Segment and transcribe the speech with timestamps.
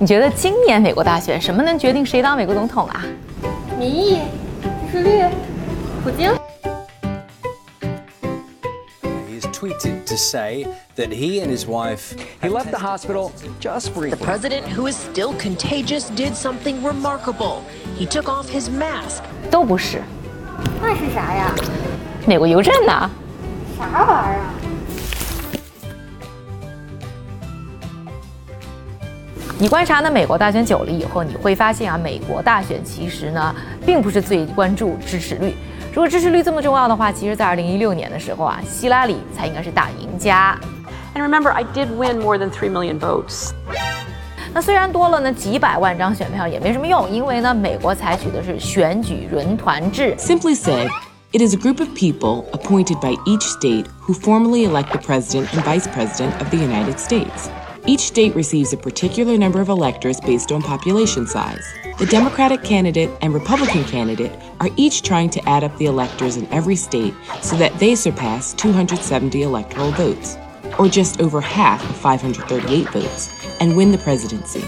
[0.00, 3.04] 你觉得今年美国大选什么能决定谁当美国总统啊？
[3.78, 4.20] 民意、
[4.90, 5.24] 支持率、
[6.02, 6.32] 普京。
[9.28, 12.14] He's tweeted to say that he and his wife.
[12.42, 13.30] He left the hospital
[13.60, 14.24] just The briefly.
[14.24, 17.62] president, who is still contagious, did something remarkable.
[17.96, 19.22] He took off his mask.
[19.50, 20.02] 都不是，
[20.82, 21.54] 那是啥呀？
[22.26, 23.10] 美国邮政呢？
[23.78, 24.54] 啥玩意儿啊？
[29.56, 33.54] 你观察呢美国大选久了以后，你会发现啊，美国大选其实呢
[33.86, 35.54] 并不是最关注支持率。
[35.92, 40.58] 如果支持率这么重要的话，其实在二零一六年的时候啊，希拉里才应该是大赢家。
[41.14, 43.50] And remember, I did win more than three million votes.
[44.52, 50.16] 那虽然多了呢几百万张选票也没什么用，因为呢美国采取的是选举轮团制。
[50.18, 50.88] Simply said,
[51.30, 55.46] it is a group of people appointed by each state who formally elect the President
[55.52, 57.48] and Vice President of the United States.
[57.85, 61.63] Each state receives a particular number of electors based on population size.
[61.97, 66.47] The Democratic candidate and Republican candidate are each trying to add up the electors in
[66.51, 70.37] every state so that they surpass 270 electoral votes,
[70.77, 73.29] or just over half of 538 votes,
[73.59, 74.61] and win the presidency.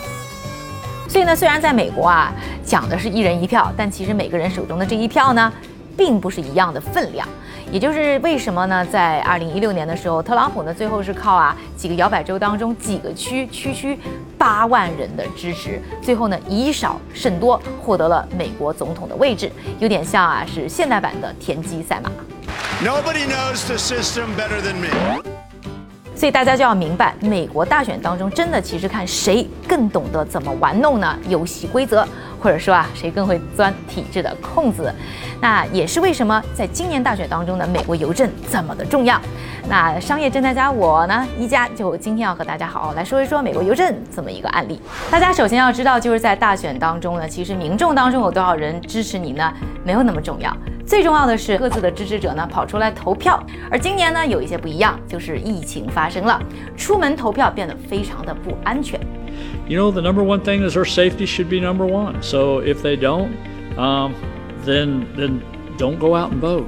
[1.08, 2.34] 所以呢，虽然在美国啊
[2.66, 5.52] 讲的是一人一票，但其实每个人手中的这一票呢，
[5.96, 7.28] 并不是一样的分量。
[7.73, 13.99] 也就是为什么呢，在二零一六年的时候，特朗普呢最后是靠啊几个摇摆州当中几个区区区
[14.39, 19.51] 八万人的支持，最后呢以少胜多获得了美国总统的位置，
[19.81, 22.11] 有点像啊是现代版的田忌赛马。
[22.85, 25.23] Nobody knows the system better than me.
[26.15, 32.07] 所以大家就要明白，美国大选当中真的其实看谁更懂得怎么玩弄呢游戏规则，
[32.41, 34.91] 或者说啊谁更会钻体制的空子。
[35.41, 39.21] 那也是为什么在今年大选当中呢，美国邮政这么的重要。
[39.69, 44.81] 那商业侦探家我呢一家就今天要和大家好好来说一说美国邮政这么一个案例。
[45.11, 49.53] 大家首先要知道，就是在大选当中呢，其实民众当中有多少人支持你呢，
[49.85, 50.57] 没有那么重要。
[50.87, 56.41] 最重要的是各自的支持者呢跑出来投票，而今年呢有一些不一样，就是疫情发生了，
[56.77, 59.01] 出门投票变得非常的不安全。
[59.67, 62.15] you know, the number one thing is their safety should be number one.
[62.23, 63.31] So if they don't,
[63.77, 64.13] um,
[64.67, 65.41] then then
[65.79, 66.65] don't go out and vote.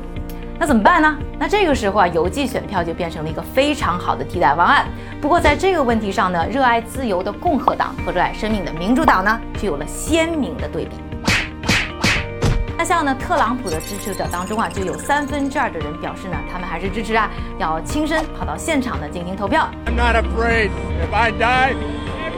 [0.61, 1.17] 那怎么办呢？
[1.39, 4.87] 那这个时候啊，邮寄选票就变成了一个非常好的替代方案。
[5.21, 10.97] 不过在这个问题上呢，热爱自由的共和党和热爱生命的民主党呢，就有了鲜明的对比。
[12.77, 19.69] 那像呢，特朗普的支持者当中啊，就有三分之二的人表示呢，他们还是支持啊，要亲身跑到现场呢进行投票。
[19.87, 20.71] I'm not afraid.
[21.01, 21.75] If I die,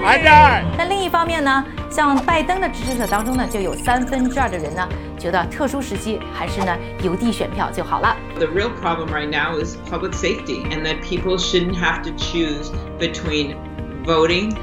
[0.04, 0.64] I die.
[0.76, 4.88] 但另一方面呢，像拜登的支持者当中呢，就有三分之二的人呢，
[5.20, 8.16] 觉得特殊时期还是呢邮递选票就好了。
[8.38, 13.56] The real problem right now is public safety, and that people shouldn't have to choose between
[14.06, 14.54] voting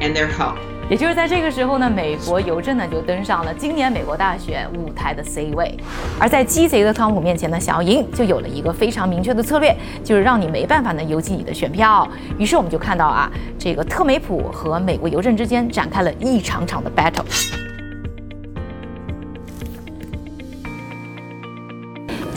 [0.00, 0.56] and their health.
[0.88, 5.76] 也就是在这个时候呢，美国邮政呢就登上了今年美国大选舞台的 C 位，
[6.16, 12.08] 而在鸡贼的特朗普面前呢，想要赢就有了一个非常明确的策略，就是让你没办法呢邮寄你的选票。
[12.38, 13.28] 于是我们就看到啊，
[13.58, 17.65] 这个特梅普和美国邮政之间展开了一场场的 battle。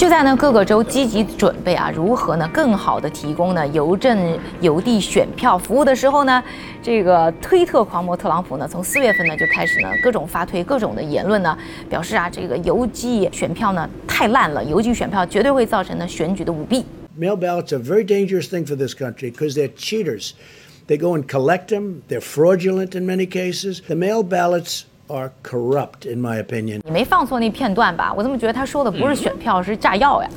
[0.10, 6.44] 在呢各个州积极准备啊，如何呢更好的提供呢邮政邮递选票服务的时候呢，
[6.82, 11.56] 这个推特狂魔特朗普呢，从四月份呢就开始呢各种发推各种的言论呢，
[11.88, 16.84] 表示啊这个邮寄选票呢太烂了，邮寄选票绝对会造成呢选举的舞弊。
[17.16, 20.32] Mail ballots are a very dangerous thing for this country because they're cheaters.
[20.88, 22.02] They go and collect them.
[22.08, 23.82] They're fraudulent in many cases.
[23.88, 26.80] The mail ballots are corrupt, in my opinion.
[26.84, 28.14] 你没放错那片段吧？
[28.16, 30.30] 我怎么觉得他说的不是选票，是炸药呀？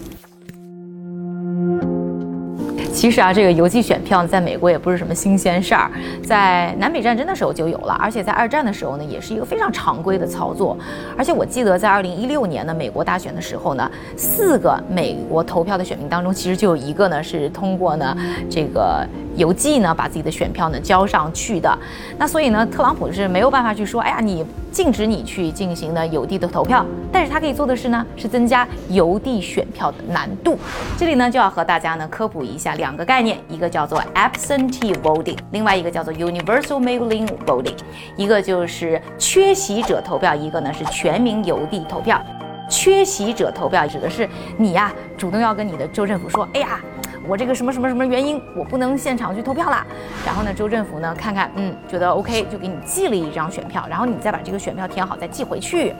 [2.92, 5.90] 其实啊，这个邮寄选票在美国也不是什么新鲜事儿，
[6.22, 10.76] 在南北战争的时候就有了，而且在二战的时候呢，也是一个非常常规的操作。
[11.16, 18.14] 而且我记得在二零一六年呢，美国大选的时候呢，四个美国投票的选民当中，其实就有一个呢是通过呢
[18.50, 19.06] 这个
[19.36, 21.78] 邮寄呢把自己的选票呢交上去的。
[22.18, 30.58] 那所以呢，特朗普是没有办法去说，哎呀，你禁止你去进行呢邮递的投票，但是他可以做的是呢，是增加邮递选票的难度。
[30.96, 37.76] 这里呢就要和大家呢科普一下两个概念，一个叫做 absentee voting，另外一个叫做 universal mail-in voting，
[38.16, 42.20] 一个就是缺席者投票，一个呢是全民邮递投票。
[42.68, 44.26] 缺席者投票指的是
[44.56, 46.80] 你呀、主动要跟你的州政府说，哎呀。
[47.28, 49.86] 我这个什么什么什么原因，我不能现场去投票啦。
[50.26, 55.94] 然后呢，州政府呢看看，嗯，觉得 OK，就给你寄了一张选票，然后你再把这个选票填好，再寄回去。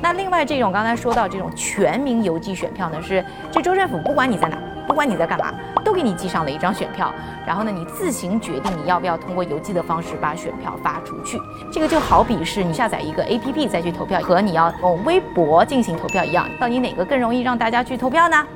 [0.00, 5.52] 那另外这种刚才说到这种全民邮寄选票呢，是这州政府不管你在哪，不管你在干嘛，
[5.84, 7.12] 都给你寄上了一张选票，
[7.46, 11.40] 然后呢，你自行决定你要不要通过邮寄的方式把选票发出去。
[11.72, 18.46] 这个就好比是你下载一个 APP 再去投票，和你要用微博进行投票一样，到底哪个更容易让大家去投票呢？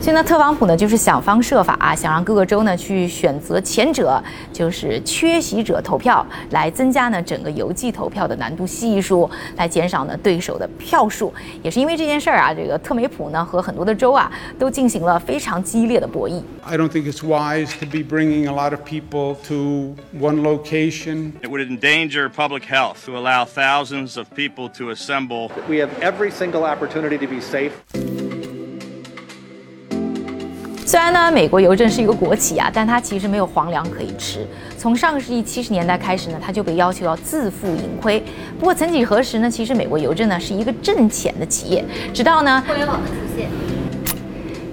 [0.00, 4.22] 所以呢，特朗普呢就是想方设法啊，想让各个州呢去选择前者，
[4.52, 11.32] 就是缺席者投票，来增加呢整个邮寄投票的难度系数，来减少呢对手的票数。
[11.62, 16.42] 也是因为这件事儿啊，这个特梅普呢和很多的州啊都进行了非常激烈的博弈。
[16.64, 21.32] I don't think it's wise to be bringing a lot of people to one location.
[21.42, 25.50] It would endanger public health to allow thousands of people to assemble.
[25.68, 27.72] We have every single opportunity to be safe.
[30.94, 34.46] 虽然呢，美国邮政是一个国企啊，但它其实没有皇粮可以吃。
[34.78, 38.22] 从上个世纪七十年代开始呢，它就被要求要自负盈亏。
[38.60, 43.48] 不过曾几何时呢，其实美国邮政呢是一个挣钱的企业，直到呢互联网的出现。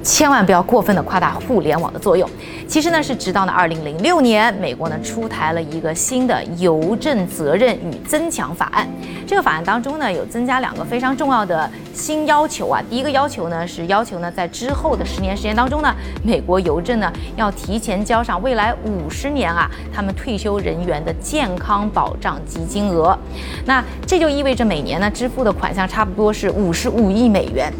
[0.03, 2.29] 千万不要过分的夸大互联网的作用。
[2.67, 8.87] 其实呢，是直到呢二零零六年，美国呢出台了一个新的邮政责任与增强法案。
[9.27, 12.81] 这个法案当中呢，有增加两个非常重要的新要求啊。
[12.89, 15.93] 第一个要求呢，是要求呢在之后的十年时间当中呢，
[16.23, 23.17] 美国邮政呢要提前交上未来五十年啊他们退休人员的健康保障基金额。
[23.65, 27.71] 那这就意味着每年呢支付的款项差不多是五十五亿美元。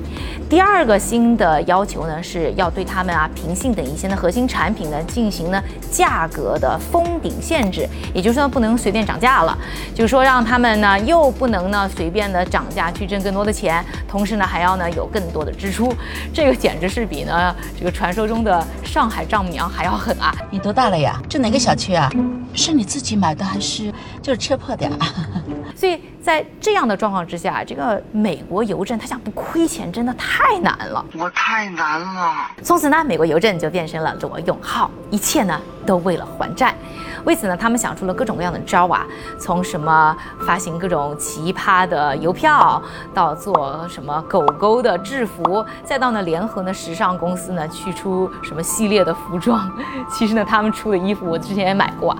[0.50, 5.62] 第二个新的要求呢，是要对他们啊平信等一些的核心产品呢进行呢
[5.92, 9.56] 价格的封顶限制，也就是说不能随便涨价了，
[9.94, 15.94] 就是说让他们呢又不能呢随便的涨价去挣更多的钱，同时呢还要呢有更多的支出，
[16.34, 20.36] 这个简直是比呢这个传说中的上海丈母娘还要狠啊！
[20.50, 21.22] 你多大了呀？
[21.30, 22.10] 住哪个小区啊？
[22.54, 24.90] 是你自己买的还是就是车破的？
[25.76, 31.04] 所以在这样的状况之下，这个美国邮政它想不亏钱真的太难了。
[31.18, 32.36] 我太难了。
[32.62, 36.76] 从此呢，美国邮政就变成了罗永浩，一切呢都为了还债。
[37.24, 39.06] 为此呢，他们想出了各种各样的招啊，
[39.40, 40.16] 从什么
[40.46, 42.82] 发行各种奇葩的邮票，
[43.14, 49.72] 到做什么狗狗的制服，再到呢联合呢时尚公司呢去出什么系列的服装。
[50.12, 52.18] 其实呢，他们出的衣服我之前也买过啊。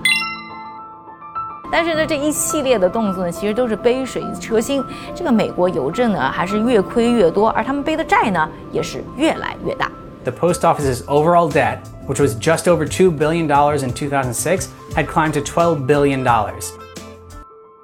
[1.71, 4.83] 但是呢，这一系列的动作呢，其实都是杯水车薪。
[5.13, 9.91] 这个美国邮政呢，还是越亏越多，而他们背的债呢，也是越来越大。
[10.23, 15.33] The post office's overall debt, which was just over $2 billion in 2006, had climbed
[15.33, 16.23] to $12 billion.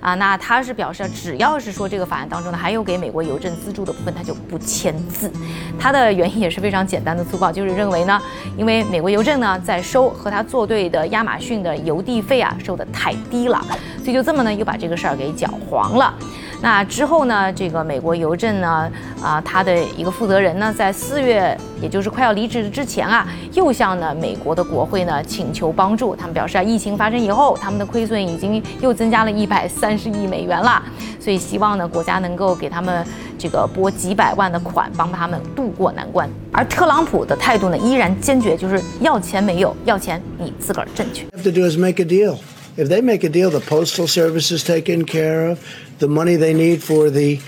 [0.00, 5.30] 啊，那他是表示，只要是说这个法案当中呢，还有给美国邮政资助的部分，他就不签字。
[5.78, 8.20] 他的原因也是非常简单的粗暴，就是认为呢，
[8.56, 13.64] 因为美国邮政呢在收和他作对的亚马逊的邮递费啊收的太低了，
[14.02, 16.14] 所以就这么呢又把这个事儿给搅黄了。
[16.62, 18.88] 那之后呢，这个美国邮政呢，
[19.20, 26.14] 啊，他的一个负责人呢，在四月，也就是快要离职之前啊，又向呢美国的国会呢请求帮助。
[26.14, 30.80] 他们表示啊，疫情发生以后，他们的亏损已经又增加了一百三十亿美元了，
[31.18, 33.04] 所以希望呢国家能够给他们
[33.36, 36.30] 这个拨几百万的款，帮他们渡过难关。
[36.52, 41.26] 而特朗普的态度呢，依然坚决，就是要钱没有，要钱你自个儿挣去。
[41.36, 42.36] have to do is make a deal.
[42.74, 45.58] If they make a deal, the postal service is taken care of.
[45.98, 47.38] The money they need for the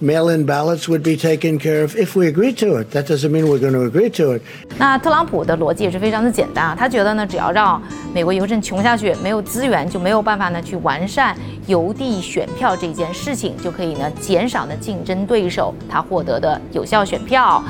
[0.00, 1.96] mail-in ballots would be taken care of.
[1.96, 4.42] If we agree to it, that doesn't mean we're going to agree to it.
[4.78, 7.82] 那特朗普的逻辑也是非常的简单啊，他觉得呢，只要让
[8.14, 17.60] 美国邮政穷下去，没有资源就没有办法呢去完善邮递选票这件事情，就可以呢减少呢竞争对手他获得的有效选票。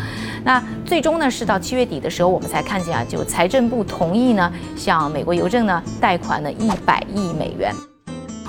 [0.48, 7.70] 那最终呢是到七月底的时候，我们才看见啊，就财政部同意呢向美国邮政呢贷款呢一百亿美元。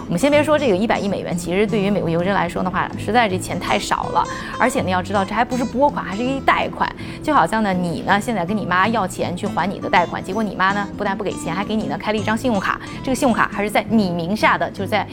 [0.05, 4.23] 我们先别说这个一百亿美元，其实对于美国邮政来说的话，实在这钱太少了。
[4.57, 6.89] 而且呢，要知道这还不是拨款，还是一贷款。
[7.21, 12.79] 就好像呢，你呢现在跟你妈要钱去还你的贷款，结果你妈呢不但不给钱，还给你呢开了一张信用卡。
[13.03, 15.05] 这个信用卡还是在你名下的，就是在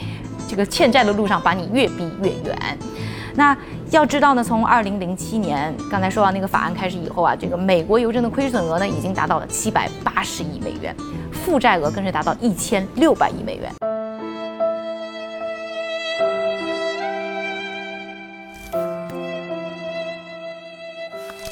[0.47, 2.77] 这个欠债的路上把你越逼越远。
[3.35, 3.55] 那
[3.91, 10.93] 要知道呢，从二零零七年刚才说到那个法案开始以后啊，这个美国邮政的亏损额呢已经达到了七百八十亿美元，
[11.31, 13.96] 负债额更是达到一千六百亿美元。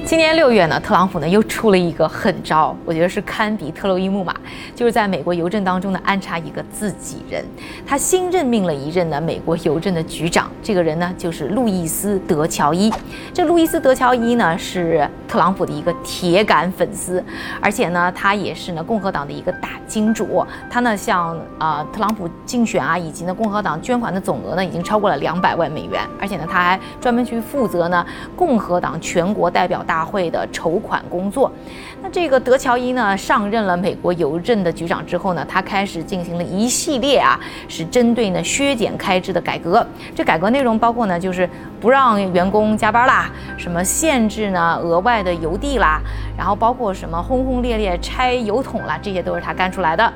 [0.06, 4.36] 今年六月呢，特朗普呢又出了一个狠招，我觉得是堪比特洛伊木马，
[4.76, 7.44] 就是在美国邮政当中呢安插一个自己人，
[7.88, 12.94] 他新任命了一任呢美国邮政的局长，这个人呢就是路易斯·德乔伊。
[13.34, 17.22] 这路易斯·德乔伊呢是特朗普的一个铁杆粉丝，
[17.60, 30.06] 而且呢他也是呢共和党的一个大金主，他呢向啊特朗普竞选啊以及呢共和党捐款的总额呢已经超过了两百万美元，而且呢他还专门去负责呢共和党全国代表大。
[30.06, 31.51] 会的筹款工作，
[32.00, 39.84] 那这个德乔伊呢上任了美国邮政的局长之后呢，他开始进行了一系列啊，是针对呢削减开支的改革。
[40.13, 41.50] 这改革内容包括呢，就是
[41.86, 46.01] 不让员工加班啦，什么限制呢额外的邮递啦，
[46.36, 50.12] 然后包括什么轰轰烈烈拆油桶啦，这些都是他干出来的。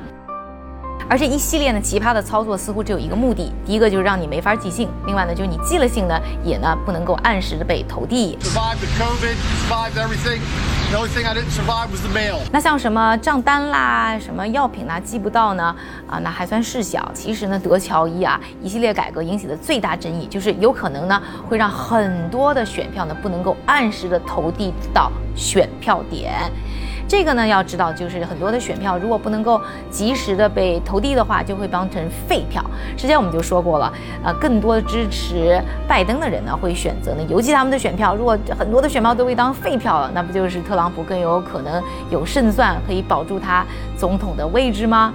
[1.10, 8.38] 而这一系列呢奇葩的操作似乎只有一个目的，第一个就是让你没法寄信，另外呢就是你寄了信呢也呢不能够按时的被投递。
[12.52, 15.74] 那像什么账单啦、什么药品啦寄不到呢？
[16.08, 17.10] 啊，那还算事小。
[17.12, 26.32] 其实呢，德乔伊啊一系列改革引起的最大争议就是有可能呢会让很多的选票呢不能够按时的投递到选票点。
[27.10, 32.64] 这个呢，要知道，就是很多的选票如果不能够及时的被投递的话，就会当成废票。
[32.96, 38.14] 之前我们就说过了，呃，更多支持拜登的人呢，会选择呢邮寄他们的选票。
[38.14, 45.12] 如果很多的选票都被当废票了，那不就是特朗普更有可能有胜算，可以保住他总统的位置吗？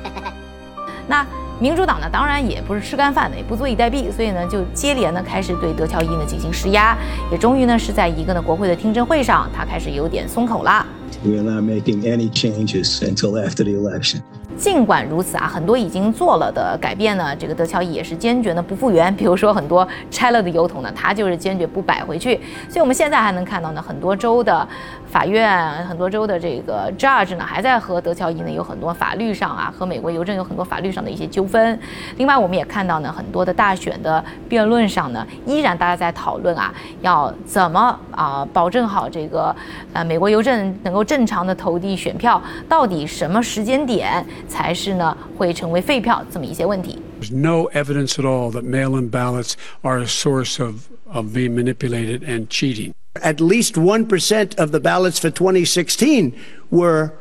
[1.08, 1.24] 那。
[1.58, 6.96] 民主党呢，当然也不是吃干饭的，也不坐以待毙，所以呢，就接连呢开始对德乔伊呢进行施压，
[7.32, 10.84] 也终于呢是在一个呢国会的听证会上，他开始有点松口了。
[11.24, 14.20] We're not making any changes until after the election.
[14.58, 19.14] 尽管如此啊，很多已经做了的改变呢，这个德乔伊也是坚决的不复原。
[19.14, 22.40] 比如说很多拆了的邮筒呢，他就是坚决不摆回去。
[22.68, 24.66] 所以我们现在还能看到呢，很多州的
[25.16, 31.80] 法院、很多州的这个 judge 呢，还在和德乔伊呢有很多法律上啊，和美国邮政有很多法律上的一些纠纷。
[32.18, 36.70] 另外，我们也看到呢，很多的大选的辩论上呢，依然大家在讨论啊，
[37.00, 39.56] 要怎么啊保证好这个
[39.94, 44.22] 呃美国邮政能够正常的投递选票，到底什么时间点？
[44.46, 47.00] 才是呢会成为废票这么一些问题。
[47.22, 52.48] There's no evidence at all that mail-in ballots are a source of of being manipulated and
[52.48, 52.92] cheating.
[53.22, 56.38] At least one percent of the ballots for 2016
[56.70, 57.12] were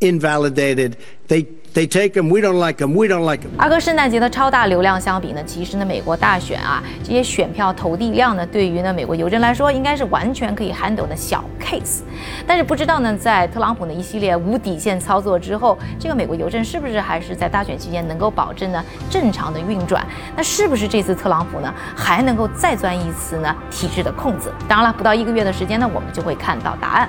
[0.00, 0.96] invalidated.
[1.28, 1.42] They
[1.72, 3.50] They take them, we don't like them, we don't like them.
[3.56, 12.00] 而和圣诞节的超大流量相比呢，其实呢，美国大选啊，这些选票投递量呢，对于呢美国邮政来说，应该是完全可以 handle 的小 case。
[12.44, 20.04] 但是不知道呢，在特朗普的一系列无底线操作之后，这个美国邮政是不是还是在大选期间能够保证呢正常的运转？
[20.36, 24.52] 那是不是这次特朗普呢还能够再钻一次呢体制的空子？
[24.68, 27.08] 当然了，不到一个月的时间呢，我们就会看到答案。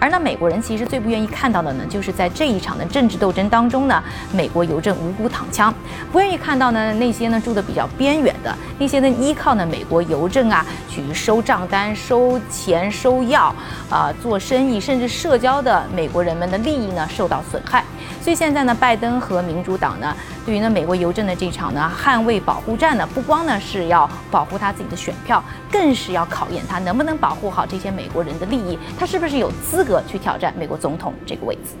[0.00, 4.02] 而那，美国人其实最不愿意看到的呢，就是在这一场的政治斗争当中呢，
[4.32, 5.72] 美国邮政无辜躺枪，
[6.10, 13.54] 不愿意看到呢那些呢住的比较边远的，那些呢依靠呢美国邮政啊去收账单、收钱、收药
[13.90, 17.84] 啊做生意甚至社交的美国人们的利益呢受到损害。
[18.20, 31.72] 所以现在呢，拜登和民主党呢，对于呢美国邮政的这场呢捍卫保护战呢，不光呢是要保护他自己的选票，更是要考验他能不能保护好这些美国人的利益，他是不是有资格去挑战美国总统这个位置。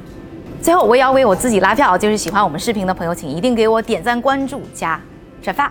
[0.62, 5.00] 最后，我也要为我自己拉票，就是喜欢我们视频的朋友，请一定给我点赞、关注、加
[5.42, 5.70] 转发。